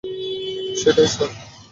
[0.75, 1.29] সেটাই, স্যার।